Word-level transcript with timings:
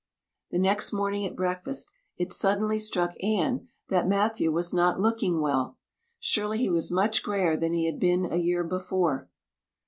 The 0.49 0.57
next 0.57 0.91
morning 0.91 1.27
at 1.27 1.35
breakfast 1.35 1.91
it 2.17 2.33
suddenly 2.33 2.79
struck 2.79 3.13
Anne 3.23 3.67
that 3.89 4.07
Matthew 4.07 4.51
was 4.51 4.73
not 4.73 4.99
looking 4.99 5.41
well. 5.41 5.77
Surely 6.19 6.57
he 6.57 6.71
was 6.71 6.89
much 6.89 7.21
grayer 7.21 7.55
than 7.55 7.71
he 7.73 7.85
had 7.85 7.99
been 7.99 8.25
a 8.25 8.37
year 8.37 8.63
before. 8.63 9.29